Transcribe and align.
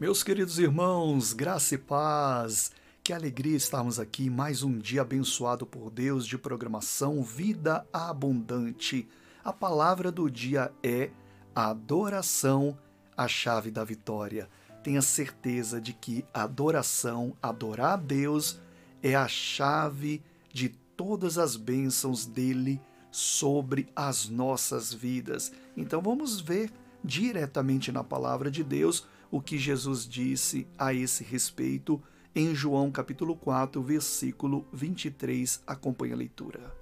Meus 0.00 0.22
queridos 0.22 0.60
irmãos, 0.60 1.32
graça 1.32 1.74
e 1.74 1.78
paz, 1.78 2.70
que 3.02 3.12
alegria 3.12 3.56
estarmos 3.56 3.98
aqui 3.98 4.30
mais 4.30 4.62
um 4.62 4.78
dia 4.78 5.02
abençoado 5.02 5.66
por 5.66 5.90
Deus 5.90 6.24
de 6.24 6.38
programação 6.38 7.20
Vida 7.20 7.84
Abundante. 7.92 9.08
A 9.42 9.52
palavra 9.52 10.12
do 10.12 10.30
dia 10.30 10.70
é 10.84 11.10
adoração, 11.52 12.78
a 13.16 13.26
chave 13.26 13.72
da 13.72 13.82
vitória. 13.82 14.48
Tenha 14.84 15.02
certeza 15.02 15.80
de 15.80 15.92
que 15.92 16.24
adoração, 16.32 17.36
adorar 17.42 17.94
a 17.94 17.96
Deus, 17.96 18.60
é 19.02 19.16
a 19.16 19.26
chave 19.26 20.22
de 20.52 20.68
todas 20.96 21.38
as 21.38 21.56
bênçãos 21.56 22.24
dele 22.24 22.80
sobre 23.10 23.88
as 23.96 24.28
nossas 24.28 24.94
vidas. 24.94 25.50
Então 25.76 26.00
vamos 26.00 26.40
ver 26.40 26.70
diretamente 27.02 27.90
na 27.90 28.04
palavra 28.04 28.48
de 28.48 28.62
Deus 28.62 29.04
o 29.30 29.40
que 29.40 29.58
Jesus 29.58 30.06
disse 30.06 30.66
a 30.78 30.92
esse 30.94 31.22
respeito 31.22 32.02
em 32.34 32.54
João 32.54 32.90
capítulo 32.90 33.36
4, 33.36 33.82
versículo 33.82 34.66
23. 34.72 35.62
Acompanhe 35.66 36.12
a 36.12 36.16
leitura. 36.16 36.74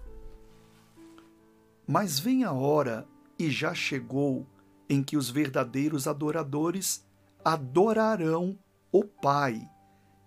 Mas 1.86 2.18
vem 2.18 2.44
a 2.44 2.52
hora, 2.52 3.06
e 3.38 3.50
já 3.50 3.74
chegou, 3.74 4.46
em 4.88 5.02
que 5.02 5.16
os 5.16 5.30
verdadeiros 5.30 6.06
adoradores 6.06 7.04
adorarão 7.44 8.58
o 8.90 9.04
Pai, 9.04 9.60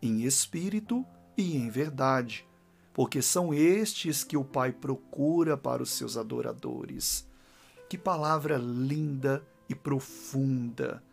em 0.01 0.23
espírito 0.23 1.05
e 1.37 1.57
em 1.57 1.69
verdade, 1.69 2.47
porque 2.93 3.21
são 3.21 3.53
estes 3.53 4.23
que 4.23 4.37
o 4.37 4.43
Pai 4.43 4.71
procura 4.71 5.57
para 5.57 5.83
os 5.83 5.91
seus 5.91 6.17
adoradores. 6.17 7.27
Que 7.89 7.97
palavra 7.97 8.57
linda 8.57 9.45
e 9.67 9.75
profunda! 9.75 11.03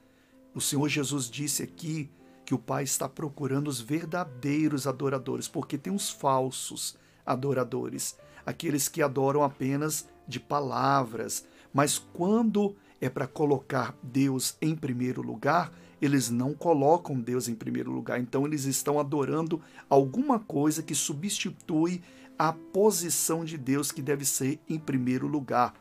O 0.57 0.61
Senhor 0.61 0.89
Jesus 0.89 1.29
disse 1.29 1.63
aqui 1.63 2.09
que 2.47 2.55
o 2.55 2.59
Pai 2.59 2.83
está 2.83 3.07
procurando 3.07 3.69
os 3.69 3.79
verdadeiros 3.79 4.87
adoradores, 4.87 5.47
porque 5.47 5.77
tem 5.77 5.93
os 5.93 6.09
falsos 6.09 6.97
adoradores, 7.27 8.17
aqueles 8.47 8.89
que 8.89 9.03
adoram 9.03 9.43
apenas 9.43 10.09
de 10.27 10.41
palavras, 10.41 11.45
mas 11.75 11.99
quando 11.99 12.75
é 13.03 13.11
para 13.11 13.27
colocar 13.27 13.95
Deus 14.03 14.57
em 14.63 14.75
primeiro 14.75 15.21
lugar, 15.21 15.71
eles 16.01 16.31
não 16.31 16.55
colocam 16.55 17.21
Deus 17.21 17.49
em 17.49 17.55
primeiro 17.55 17.91
lugar. 17.91 18.19
Então 18.19 18.47
eles 18.47 18.65
estão 18.65 18.99
adorando 18.99 19.61
alguma 19.91 20.39
coisa 20.39 20.83
que 20.83 20.95
substitui 20.95 22.01
a 22.39 22.55
posição 22.55 23.45
de 23.45 23.59
Deus 23.59 23.93
que 23.93 24.01
deve 24.01 24.25
ser 24.25 24.59
em 24.67 24.79
primeiro 24.79 25.27
lugar. 25.27 25.75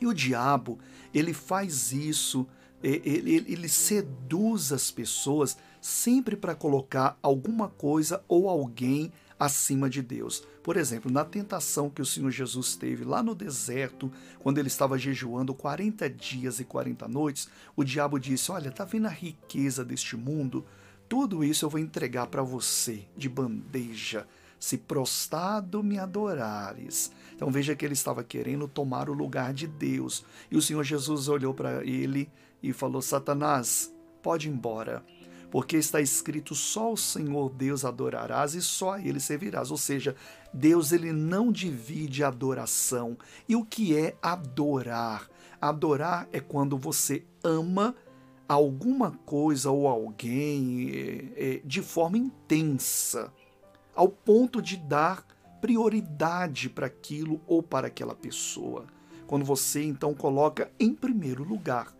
E 0.00 0.06
o 0.06 0.14
diabo, 0.14 0.78
ele 1.12 1.34
faz 1.34 1.92
isso 1.92 2.46
ele, 2.82 3.44
ele 3.46 3.68
seduz 3.68 4.72
as 4.72 4.90
pessoas 4.90 5.56
sempre 5.80 6.36
para 6.36 6.54
colocar 6.54 7.18
alguma 7.22 7.68
coisa 7.68 8.22
ou 8.28 8.48
alguém 8.48 9.12
acima 9.38 9.88
de 9.88 10.02
Deus. 10.02 10.42
Por 10.62 10.76
exemplo, 10.76 11.10
na 11.10 11.24
tentação 11.24 11.88
que 11.88 12.02
o 12.02 12.06
Senhor 12.06 12.30
Jesus 12.30 12.76
teve 12.76 13.04
lá 13.04 13.22
no 13.22 13.34
deserto, 13.34 14.12
quando 14.38 14.58
ele 14.58 14.68
estava 14.68 14.98
jejuando 14.98 15.54
40 15.54 16.08
dias 16.10 16.60
e 16.60 16.64
40 16.64 17.08
noites, 17.08 17.48
o 17.74 17.82
diabo 17.82 18.18
disse: 18.18 18.52
Olha, 18.52 18.70
tá 18.70 18.84
vendo 18.84 19.06
a 19.06 19.10
riqueza 19.10 19.84
deste 19.84 20.16
mundo? 20.16 20.64
Tudo 21.08 21.42
isso 21.42 21.64
eu 21.64 21.70
vou 21.70 21.80
entregar 21.80 22.26
para 22.26 22.42
você 22.42 23.04
de 23.16 23.28
bandeja 23.28 24.26
se 24.60 24.76
prostrado 24.76 25.82
me 25.82 25.98
adorares. 25.98 27.10
Então 27.34 27.50
veja 27.50 27.74
que 27.74 27.82
ele 27.82 27.94
estava 27.94 28.22
querendo 28.22 28.68
tomar 28.68 29.08
o 29.08 29.14
lugar 29.14 29.54
de 29.54 29.66
Deus. 29.66 30.22
E 30.50 30.56
o 30.56 30.62
Senhor 30.62 30.84
Jesus 30.84 31.28
olhou 31.28 31.54
para 31.54 31.82
ele 31.82 32.30
e 32.62 32.72
falou: 32.72 33.02
Satanás, 33.02 33.94
pode 34.22 34.48
ir 34.48 34.52
embora, 34.52 35.04
porque 35.50 35.76
está 35.76 36.00
escrito: 36.00 36.54
só 36.54 36.92
o 36.92 36.96
Senhor 36.96 37.50
Deus 37.50 37.84
adorarás 37.84 38.54
e 38.54 38.62
só 38.62 38.94
a 38.94 39.00
ele 39.00 39.20
servirás. 39.20 39.70
Ou 39.70 39.76
seja, 39.76 40.14
Deus 40.52 40.92
ele 40.92 41.12
não 41.12 41.50
divide 41.52 42.24
adoração. 42.24 43.16
E 43.48 43.56
o 43.56 43.64
que 43.64 43.96
é 43.96 44.16
adorar? 44.22 45.28
Adorar 45.60 46.28
é 46.32 46.40
quando 46.40 46.78
você 46.78 47.24
ama 47.44 47.94
alguma 48.48 49.12
coisa 49.24 49.70
ou 49.70 49.86
alguém 49.86 50.90
é, 50.90 51.32
é, 51.36 51.60
de 51.64 51.82
forma 51.82 52.18
intensa 52.18 53.32
ao 53.94 54.08
ponto 54.08 54.60
de 54.60 54.76
dar 54.76 55.24
prioridade 55.60 56.68
para 56.68 56.86
aquilo 56.86 57.40
ou 57.46 57.62
para 57.62 57.86
aquela 57.86 58.14
pessoa. 58.14 58.86
Quando 59.26 59.44
você 59.44 59.84
então 59.84 60.14
coloca 60.14 60.70
em 60.80 60.94
primeiro 60.94 61.44
lugar. 61.44 61.94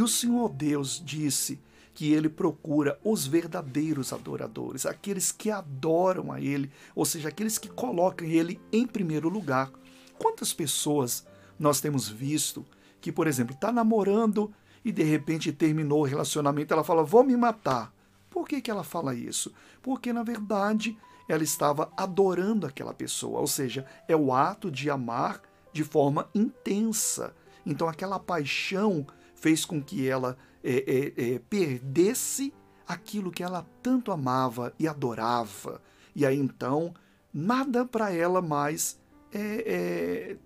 E 0.00 0.02
o 0.02 0.08
Senhor 0.08 0.48
Deus 0.48 0.98
disse 1.04 1.60
que 1.92 2.10
ele 2.14 2.30
procura 2.30 2.98
os 3.04 3.26
verdadeiros 3.26 4.14
adoradores, 4.14 4.86
aqueles 4.86 5.30
que 5.30 5.50
adoram 5.50 6.32
a 6.32 6.40
ele, 6.40 6.72
ou 6.94 7.04
seja, 7.04 7.28
aqueles 7.28 7.58
que 7.58 7.68
colocam 7.68 8.26
ele 8.26 8.58
em 8.72 8.86
primeiro 8.86 9.28
lugar. 9.28 9.70
Quantas 10.18 10.54
pessoas 10.54 11.26
nós 11.58 11.82
temos 11.82 12.08
visto 12.08 12.64
que, 12.98 13.12
por 13.12 13.26
exemplo, 13.26 13.54
está 13.54 13.70
namorando 13.70 14.50
e 14.82 14.90
de 14.90 15.02
repente 15.02 15.52
terminou 15.52 16.00
o 16.00 16.06
relacionamento, 16.06 16.72
ela 16.72 16.82
fala: 16.82 17.04
Vou 17.04 17.22
me 17.22 17.36
matar. 17.36 17.92
Por 18.30 18.48
que, 18.48 18.62
que 18.62 18.70
ela 18.70 18.82
fala 18.82 19.14
isso? 19.14 19.52
Porque, 19.82 20.14
na 20.14 20.22
verdade, 20.22 20.96
ela 21.28 21.42
estava 21.42 21.92
adorando 21.94 22.66
aquela 22.66 22.94
pessoa, 22.94 23.38
ou 23.38 23.46
seja, 23.46 23.84
é 24.08 24.16
o 24.16 24.32
ato 24.32 24.70
de 24.70 24.88
amar 24.88 25.42
de 25.74 25.84
forma 25.84 26.26
intensa. 26.34 27.34
Então, 27.66 27.86
aquela 27.86 28.18
paixão 28.18 29.06
fez 29.40 29.64
com 29.64 29.82
que 29.82 30.08
ela 30.08 30.36
é, 30.62 31.14
é, 31.16 31.34
é, 31.34 31.38
perdesse 31.38 32.52
aquilo 32.86 33.30
que 33.30 33.42
ela 33.42 33.66
tanto 33.82 34.12
amava 34.12 34.72
e 34.78 34.86
adorava. 34.86 35.80
E 36.14 36.26
aí 36.26 36.38
então, 36.38 36.94
nada 37.32 37.84
para 37.84 38.12
ela 38.12 38.42
mais 38.42 38.98
é, 39.32 39.40
é 39.40 40.36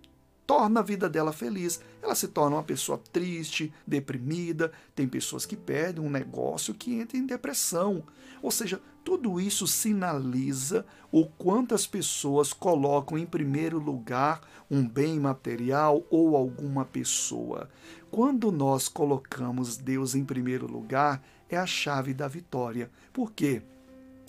torna 0.47 0.81
a 0.81 0.83
vida 0.83 1.09
dela 1.09 1.33
feliz. 1.33 1.81
Ela 2.05 2.15
se 2.15 2.29
torna 2.29 2.57
uma 2.57 2.63
pessoa 2.63 3.01
triste, 3.11 3.73
deprimida. 3.87 4.71
Tem 4.95 5.09
pessoas 5.09 5.47
que 5.47 5.57
perdem 5.57 6.05
um 6.05 6.11
negócio 6.11 6.75
que 6.75 6.93
entram 6.93 7.19
em 7.19 7.27
depressão. 7.27 8.05
Ou 8.43 8.51
seja, 8.51 8.79
tudo 9.03 9.41
isso 9.41 9.67
sinaliza 9.67 10.85
o 11.11 11.25
quanto 11.25 11.75
as 11.75 11.87
pessoas 11.87 12.53
colocam 12.53 13.17
em 13.17 13.25
primeiro 13.25 13.79
lugar 13.79 14.43
um 14.71 14.87
bem 14.87 15.19
material 15.19 16.05
ou 16.11 16.37
alguma 16.37 16.85
pessoa. 16.85 17.71
Quando 18.11 18.53
nós 18.53 18.87
colocamos 18.87 19.79
Deus 19.79 20.15
em 20.15 20.27
primeiro 20.27 20.71
lugar, 20.71 21.25
é 21.49 21.57
a 21.57 21.65
chave 21.65 22.13
da 22.13 22.29
vitória. 22.29 22.91
Por 23.15 23.33
quê? 23.33 23.63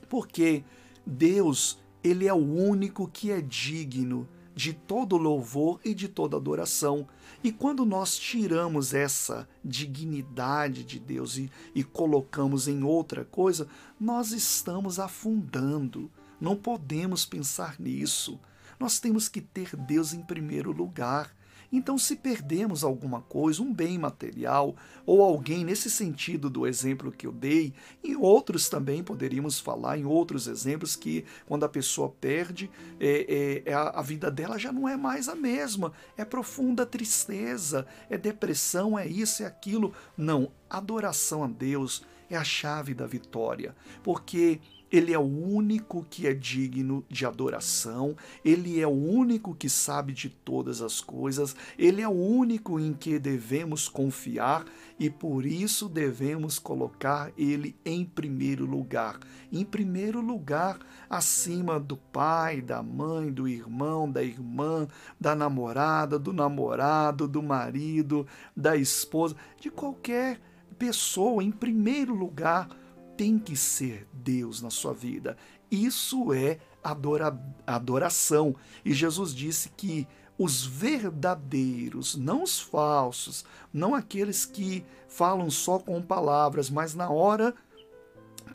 Porque 0.08 0.64
Deus, 1.06 1.78
ele 2.02 2.26
é 2.26 2.34
o 2.34 2.38
único 2.38 3.10
que 3.10 3.32
é 3.32 3.42
digno 3.42 4.26
de 4.56 4.74
todo 4.74 5.18
louvor 5.18 5.82
e 5.84 5.94
de 5.94 6.08
toda 6.08 6.38
adoração. 6.38 7.08
E 7.44 7.52
quando 7.52 7.86
nós 7.86 8.18
tiramos 8.18 8.94
essa 8.94 9.48
dignidade 9.64 10.84
de 10.84 10.98
Deus 10.98 11.38
e, 11.38 11.52
e 11.76 11.84
colocamos 11.84 12.68
em 12.68 12.82
outra 12.82 13.26
coisa, 13.26 13.68
nós 14.00 14.32
estamos 14.32 14.98
afundando. 14.98 16.10
Não 16.40 16.56
podemos 16.56 17.26
pensar 17.26 17.76
nisso. 17.78 18.40
Nós 18.80 19.00
temos 19.00 19.28
que 19.28 19.42
ter 19.42 19.76
Deus 19.76 20.14
em 20.14 20.22
primeiro 20.22 20.72
lugar. 20.72 21.36
Então, 21.76 21.98
se 21.98 22.16
perdemos 22.16 22.86
alguma 22.86 23.22
coisa, 23.22 23.62
um 23.62 23.74
bem 23.74 23.98
material, 23.98 24.78
ou 25.06 25.22
alguém 25.22 25.66
nesse 25.66 25.92
sentido 25.92 26.50
do 26.50 26.66
exemplo 26.66 27.12
que 27.12 27.28
eu 27.28 27.34
dei, 27.34 27.74
e 28.02 28.16
outros 28.16 28.70
também 28.70 29.04
poderíamos 29.04 29.60
falar 29.60 29.98
em 29.98 30.06
outros 30.06 30.48
exemplos 30.48 30.96
que 30.96 31.26
quando 31.46 31.66
a 31.66 31.70
pessoa 31.70 32.08
perde, 32.10 32.72
é, 32.98 33.64
é, 33.66 33.72
é, 33.72 33.74
a, 33.74 33.90
a 33.90 34.02
vida 34.02 34.32
dela 34.32 34.58
já 34.58 34.72
não 34.72 34.88
é 34.88 34.96
mais 34.96 35.28
a 35.28 35.36
mesma, 35.36 35.92
é 36.16 36.24
profunda 36.24 36.86
tristeza, 36.86 37.86
é 38.10 38.18
depressão, 38.18 38.98
é 38.98 39.06
isso, 39.06 39.44
é 39.44 39.46
aquilo. 39.46 39.94
Não, 40.18 40.50
adoração 40.70 41.44
a 41.44 41.48
Deus 41.48 42.06
é 42.30 42.38
a 42.38 42.44
chave 42.44 42.94
da 42.94 43.06
vitória, 43.06 43.76
porque 44.02 44.62
ele 44.96 45.12
é 45.14 45.20
o 45.20 45.22
único 45.22 46.06
que 46.10 46.26
é 46.26 46.34
digno 46.34 47.04
de 47.10 47.26
adoração, 47.26 48.16
ele 48.44 48.80
é 48.80 48.88
o 48.88 48.92
único 48.92 49.54
que 49.54 49.68
sabe 49.68 50.14
de 50.14 50.30
todas 50.30 50.82
as 50.82 51.02
coisas, 51.02 51.54
ele 51.78 52.02
é 52.02 52.08
o 52.08 52.12
único 52.12 52.80
em 52.80 52.94
que 52.94 53.20
devemos 53.20 53.90
confiar 53.90 54.66
e 54.98 55.10
por 55.10 55.46
isso 55.46 55.90
devemos 55.90 56.58
colocar 56.58 57.30
ele 57.38 57.76
em 57.84 58.06
primeiro 58.06 58.66
lugar. 58.66 59.20
Em 59.52 59.66
primeiro 59.66 60.22
lugar, 60.22 60.80
acima 61.10 61.78
do 61.78 61.98
pai, 61.98 62.62
da 62.62 62.82
mãe, 62.82 63.32
do 63.32 63.50
irmão, 63.50 64.10
da 64.10 64.24
irmã, 64.24 64.88
da 65.20 65.36
namorada, 65.36 66.18
do 66.18 66.32
namorado, 66.32 67.28
do 67.28 67.44
marido, 67.44 68.26
da 68.56 68.78
esposa, 68.78 69.36
de 69.60 69.70
qualquer 69.70 70.40
pessoa, 70.78 71.44
em 71.44 71.52
primeiro 71.52 72.14
lugar 72.14 72.70
tem 73.16 73.40
que 73.40 73.56
ser 73.56 74.08
Deus 74.14 74.62
na 74.62 74.70
sua 74.70 74.94
vida. 74.94 75.38
Isso 75.72 76.34
é 76.34 76.60
adora, 76.84 77.38
adoração. 77.66 78.56
E 78.84 78.94
Jesus 78.94 79.34
disse 79.34 79.70
que 79.70 80.08
os 80.38 80.66
verdadeiros, 80.66 82.16
não 82.16 82.44
os 82.44 82.60
falsos, 82.60 83.46
não 83.74 83.96
aqueles 83.96 84.46
que 84.46 84.86
falam 85.08 85.50
só 85.50 85.80
com 85.80 86.02
palavras, 86.02 86.70
mas 86.70 86.94
na 86.94 87.10
hora 87.10 87.56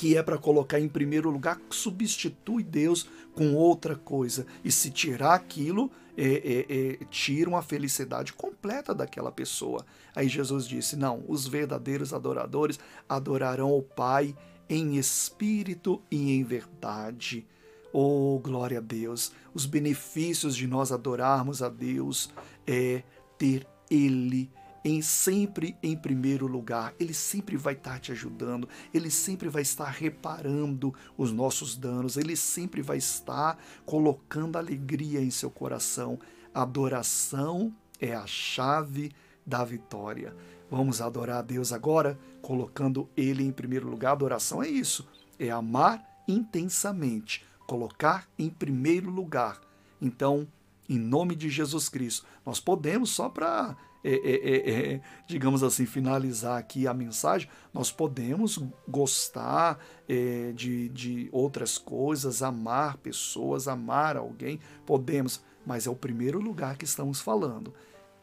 que 0.00 0.16
é 0.16 0.22
para 0.22 0.38
colocar 0.38 0.80
em 0.80 0.88
primeiro 0.88 1.28
lugar, 1.28 1.60
substitui 1.68 2.62
Deus 2.62 3.06
com 3.34 3.54
outra 3.54 3.94
coisa. 3.94 4.46
E 4.64 4.72
se 4.72 4.90
tirar 4.90 5.34
aquilo, 5.34 5.90
é, 6.16 6.24
é, 6.26 7.00
é, 7.02 7.04
tiram 7.10 7.54
a 7.54 7.60
felicidade 7.60 8.32
completa 8.32 8.94
daquela 8.94 9.30
pessoa. 9.30 9.84
Aí 10.16 10.26
Jesus 10.26 10.66
disse: 10.66 10.96
não, 10.96 11.22
os 11.28 11.46
verdadeiros 11.46 12.14
adoradores 12.14 12.80
adorarão 13.06 13.76
o 13.76 13.82
Pai 13.82 14.34
em 14.70 14.96
espírito 14.96 16.00
e 16.10 16.32
em 16.32 16.44
verdade. 16.44 17.46
Oh, 17.92 18.40
glória 18.42 18.78
a 18.78 18.80
Deus! 18.80 19.32
Os 19.52 19.66
benefícios 19.66 20.56
de 20.56 20.66
nós 20.66 20.92
adorarmos 20.92 21.62
a 21.62 21.68
Deus 21.68 22.30
é 22.66 23.02
ter 23.36 23.66
Ele 23.90 24.50
em 24.84 25.02
sempre 25.02 25.76
em 25.82 25.96
primeiro 25.96 26.46
lugar. 26.46 26.94
Ele 26.98 27.14
sempre 27.14 27.56
vai 27.56 27.74
estar 27.74 27.98
te 27.98 28.12
ajudando, 28.12 28.68
ele 28.92 29.10
sempre 29.10 29.48
vai 29.48 29.62
estar 29.62 29.90
reparando 29.90 30.94
os 31.16 31.32
nossos 31.32 31.76
danos, 31.76 32.16
ele 32.16 32.36
sempre 32.36 32.82
vai 32.82 32.98
estar 32.98 33.58
colocando 33.84 34.56
alegria 34.56 35.20
em 35.20 35.30
seu 35.30 35.50
coração. 35.50 36.18
Adoração 36.54 37.74
é 38.00 38.14
a 38.14 38.26
chave 38.26 39.12
da 39.44 39.64
vitória. 39.64 40.34
Vamos 40.70 41.00
adorar 41.00 41.38
a 41.38 41.42
Deus 41.42 41.72
agora, 41.72 42.18
colocando 42.40 43.08
Ele 43.16 43.42
em 43.42 43.50
primeiro 43.50 43.88
lugar. 43.88 44.12
Adoração 44.12 44.62
é 44.62 44.68
isso, 44.68 45.06
é 45.38 45.50
amar 45.50 46.04
intensamente, 46.28 47.44
colocar 47.66 48.28
em 48.38 48.48
primeiro 48.48 49.10
lugar. 49.10 49.60
Então, 50.00 50.46
em 50.88 50.98
nome 50.98 51.34
de 51.34 51.48
Jesus 51.48 51.88
Cristo, 51.88 52.26
nós 52.44 52.60
podemos, 52.60 53.10
só 53.10 53.28
para 53.28 53.76
é, 54.02 54.12
é, 54.12 54.34
é, 54.34 54.94
é, 54.94 55.00
digamos 55.26 55.62
assim, 55.62 55.84
finalizar 55.84 56.58
aqui 56.58 56.86
a 56.86 56.94
mensagem, 56.94 57.48
nós 57.72 57.92
podemos 57.92 58.58
gostar 58.88 59.78
é, 60.08 60.52
de, 60.52 60.88
de 60.88 61.28
outras 61.32 61.76
coisas, 61.76 62.42
amar 62.42 62.96
pessoas, 62.96 63.68
amar 63.68 64.16
alguém, 64.16 64.58
podemos, 64.86 65.42
mas 65.66 65.86
é 65.86 65.90
o 65.90 65.96
primeiro 65.96 66.40
lugar 66.40 66.76
que 66.76 66.84
estamos 66.84 67.20
falando. 67.20 67.74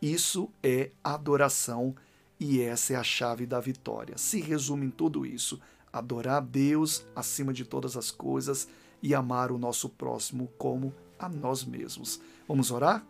Isso 0.02 0.50
é 0.64 0.92
adoração 1.04 1.96
e 2.40 2.62
essa 2.62 2.94
é 2.94 2.96
a 2.96 3.04
chave 3.04 3.46
da 3.46 3.60
vitória. 3.60 4.18
Se 4.18 4.40
resume 4.42 4.88
em 4.88 4.92
tudo 4.92 5.26
isso: 5.26 5.60
adorar 5.92 6.38
a 6.38 6.42
Deus 6.42 7.06
acima 7.16 7.54
de 7.54 7.66
todas 7.66 7.98
as 7.98 8.12
coisas 8.12 8.68
e 9.02 9.14
amar 9.14 9.52
o 9.52 9.58
nosso 9.58 9.90
próximo 9.90 10.48
como 10.58 10.94
a 11.20 11.30
nós 11.30 11.64
mesmos. 11.64 12.20
Vamos 12.48 12.72
orar? 12.72 13.06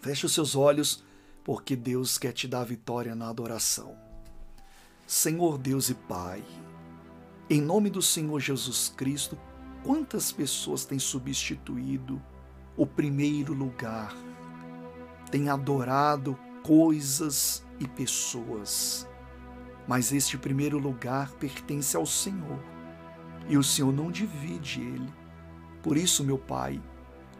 Feche 0.00 0.24
os 0.24 0.32
seus 0.32 0.56
olhos 0.56 1.02
porque 1.44 1.74
Deus 1.74 2.18
quer 2.18 2.32
te 2.32 2.46
dar 2.46 2.64
vitória 2.64 3.14
na 3.14 3.28
adoração. 3.28 3.96
Senhor 5.06 5.58
Deus 5.58 5.88
e 5.88 5.94
Pai, 5.94 6.44
em 7.48 7.60
nome 7.60 7.90
do 7.90 8.00
Senhor 8.00 8.38
Jesus 8.38 8.92
Cristo, 8.96 9.36
quantas 9.82 10.30
pessoas 10.30 10.84
têm 10.84 10.98
substituído 10.98 12.22
o 12.76 12.86
primeiro 12.86 13.52
lugar, 13.52 14.14
têm 15.30 15.48
adorado 15.48 16.38
coisas 16.62 17.66
e 17.80 17.88
pessoas, 17.88 19.08
mas 19.88 20.12
este 20.12 20.38
primeiro 20.38 20.78
lugar 20.78 21.32
pertence 21.32 21.96
ao 21.96 22.06
Senhor 22.06 22.62
e 23.48 23.56
o 23.56 23.64
Senhor 23.64 23.92
não 23.92 24.12
divide 24.12 24.80
ele. 24.80 25.12
Por 25.82 25.96
isso, 25.96 26.22
meu 26.22 26.38
Pai, 26.38 26.80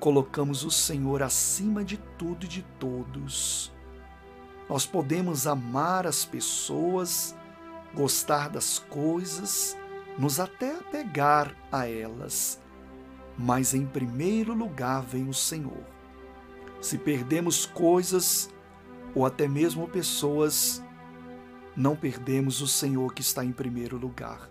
colocamos 0.01 0.65
o 0.65 0.71
Senhor 0.71 1.23
acima 1.23 1.85
de 1.85 1.99
tudo 2.19 2.47
e 2.47 2.49
de 2.49 2.63
todos 2.81 3.71
nós 4.71 4.87
podemos 4.87 5.49
amar 5.49 6.07
as 6.07 6.25
pessoas, 6.25 7.35
gostar 7.93 8.49
das 8.49 8.79
coisas, 8.79 9.77
nos 10.17 10.39
até 10.39 10.77
apegar 10.77 11.57
a 11.73 11.89
elas, 11.89 12.63
mas 13.37 13.75
em 13.75 13.85
primeiro 13.85 14.55
lugar 14.55 15.03
vem 15.03 15.29
o 15.29 15.35
Senhor. 15.35 15.85
Se 16.81 16.97
perdemos 16.97 17.67
coisas 17.67 18.49
ou 19.13 19.27
até 19.27 19.49
mesmo 19.49 19.89
pessoas, 19.89 20.81
não 21.77 21.97
perdemos 21.97 22.61
o 22.61 22.69
Senhor 22.69 23.13
que 23.13 23.23
está 23.23 23.45
em 23.45 23.51
primeiro 23.51 23.97
lugar. 23.97 24.49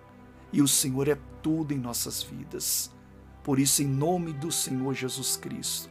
E 0.51 0.61
o 0.61 0.67
Senhor 0.67 1.07
é 1.07 1.17
tudo 1.41 1.73
em 1.73 1.77
nossas 1.77 2.21
vidas. 2.21 2.93
Por 3.41 3.57
isso, 3.57 3.81
em 3.81 3.87
nome 3.87 4.33
do 4.33 4.51
Senhor 4.51 4.93
Jesus 4.93 5.37
Cristo, 5.37 5.89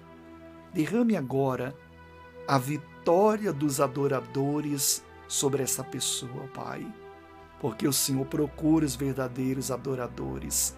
derrame 0.74 1.16
agora 1.16 1.74
a 2.46 2.58
vitória 2.58 2.97
vitória 3.08 3.54
dos 3.54 3.80
adoradores 3.80 5.02
sobre 5.26 5.62
essa 5.62 5.82
pessoa, 5.82 6.46
Pai. 6.52 6.86
Porque 7.58 7.88
o 7.88 7.92
Senhor 7.92 8.26
procura 8.26 8.84
os 8.84 8.94
verdadeiros 8.94 9.70
adoradores 9.70 10.76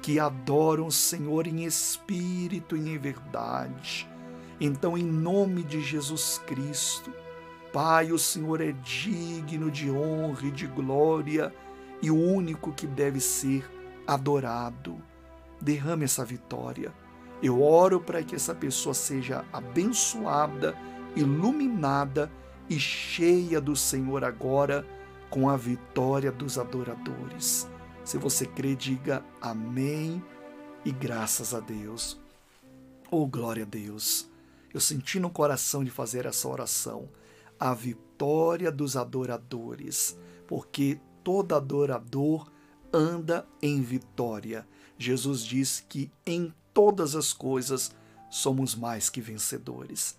que 0.00 0.20
adoram 0.20 0.86
o 0.86 0.92
Senhor 0.92 1.44
em 1.48 1.64
espírito 1.64 2.76
e 2.76 2.88
em 2.88 2.98
verdade. 2.98 4.08
Então, 4.60 4.96
em 4.96 5.02
nome 5.02 5.64
de 5.64 5.80
Jesus 5.80 6.40
Cristo, 6.46 7.12
Pai, 7.72 8.12
o 8.12 8.18
Senhor 8.18 8.60
é 8.60 8.70
digno 8.70 9.68
de 9.68 9.90
honra 9.90 10.46
e 10.46 10.52
de 10.52 10.68
glória 10.68 11.52
e 12.00 12.12
o 12.12 12.16
único 12.16 12.70
que 12.70 12.86
deve 12.86 13.18
ser 13.18 13.68
adorado. 14.06 15.02
Derrame 15.60 16.04
essa 16.04 16.24
vitória. 16.24 16.94
Eu 17.42 17.60
oro 17.60 17.98
para 17.98 18.22
que 18.22 18.36
essa 18.36 18.54
pessoa 18.54 18.94
seja 18.94 19.44
abençoada 19.52 20.76
iluminada 21.16 22.30
e 22.68 22.78
cheia 22.78 23.60
do 23.60 23.76
Senhor 23.76 24.24
agora 24.24 24.86
com 25.28 25.48
a 25.48 25.56
vitória 25.56 26.30
dos 26.30 26.58
adoradores. 26.58 27.68
Se 28.04 28.18
você 28.18 28.46
crê, 28.46 28.74
diga 28.74 29.24
amém 29.40 30.22
e 30.84 30.90
graças 30.90 31.54
a 31.54 31.60
Deus. 31.60 32.20
Oh, 33.10 33.26
glória 33.26 33.62
a 33.64 33.66
Deus. 33.66 34.28
Eu 34.72 34.80
senti 34.80 35.20
no 35.20 35.30
coração 35.30 35.84
de 35.84 35.90
fazer 35.90 36.26
essa 36.26 36.48
oração. 36.48 37.08
A 37.60 37.74
vitória 37.74 38.72
dos 38.72 38.96
adoradores, 38.96 40.18
porque 40.46 40.98
todo 41.22 41.54
adorador 41.54 42.50
anda 42.92 43.46
em 43.60 43.80
vitória. 43.80 44.66
Jesus 44.98 45.44
diz 45.44 45.84
que 45.88 46.10
em 46.26 46.52
todas 46.74 47.14
as 47.14 47.32
coisas 47.32 47.94
somos 48.30 48.74
mais 48.74 49.08
que 49.08 49.20
vencedores 49.20 50.16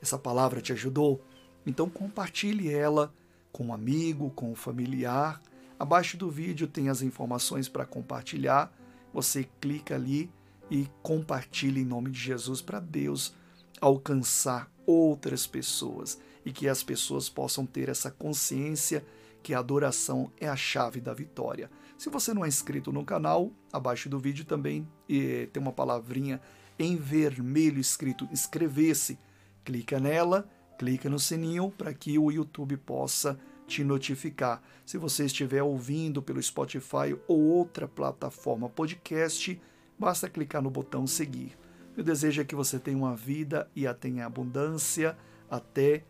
essa 0.00 0.18
palavra 0.18 0.60
te 0.60 0.72
ajudou? 0.72 1.24
Então 1.66 1.88
compartilhe 1.88 2.72
ela 2.72 3.12
com 3.52 3.66
um 3.66 3.74
amigo, 3.74 4.30
com 4.30 4.52
um 4.52 4.54
familiar. 4.54 5.40
Abaixo 5.78 6.16
do 6.16 6.30
vídeo 6.30 6.66
tem 6.66 6.88
as 6.88 7.02
informações 7.02 7.68
para 7.68 7.84
compartilhar. 7.84 8.72
Você 9.12 9.48
clica 9.60 9.94
ali 9.94 10.30
e 10.70 10.88
compartilhe 11.02 11.80
em 11.80 11.84
nome 11.84 12.10
de 12.10 12.18
Jesus 12.18 12.60
para 12.60 12.80
Deus 12.80 13.34
alcançar 13.80 14.70
outras 14.86 15.46
pessoas 15.46 16.18
e 16.44 16.52
que 16.52 16.68
as 16.68 16.82
pessoas 16.82 17.28
possam 17.28 17.66
ter 17.66 17.88
essa 17.88 18.10
consciência 18.10 19.04
que 19.42 19.54
a 19.54 19.58
adoração 19.58 20.30
é 20.40 20.48
a 20.48 20.56
chave 20.56 21.00
da 21.00 21.14
vitória. 21.14 21.70
Se 21.96 22.10
você 22.10 22.34
não 22.34 22.44
é 22.44 22.48
inscrito 22.48 22.92
no 22.92 23.04
canal, 23.04 23.52
abaixo 23.72 24.08
do 24.08 24.18
vídeo 24.18 24.44
também 24.44 24.86
tem 25.08 25.62
uma 25.62 25.72
palavrinha 25.72 26.40
em 26.78 26.96
vermelho 26.96 27.80
escrito 27.80 28.28
inscrever-se 28.30 29.18
clica 29.66 29.98
nela, 29.98 30.48
clica 30.78 31.10
no 31.10 31.18
sininho 31.18 31.72
para 31.76 31.92
que 31.92 32.16
o 32.16 32.30
YouTube 32.30 32.76
possa 32.76 33.36
te 33.66 33.82
notificar. 33.82 34.62
Se 34.86 34.96
você 34.96 35.26
estiver 35.26 35.60
ouvindo 35.60 36.22
pelo 36.22 36.40
Spotify 36.40 37.18
ou 37.26 37.40
outra 37.40 37.88
plataforma 37.88 38.68
podcast, 38.68 39.60
basta 39.98 40.30
clicar 40.30 40.62
no 40.62 40.70
botão 40.70 41.04
seguir. 41.04 41.58
Meu 41.96 42.04
desejo 42.04 42.40
é 42.40 42.44
que 42.44 42.54
você 42.54 42.78
tenha 42.78 42.96
uma 42.96 43.16
vida 43.16 43.68
e 43.74 43.86
a 43.88 43.92
tenha 43.92 44.24
abundância. 44.24 45.18
Até 45.50 46.04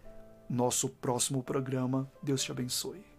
nosso 0.50 0.90
próximo 0.90 1.42
programa. 1.42 2.10
Deus 2.22 2.42
te 2.42 2.52
abençoe. 2.52 3.15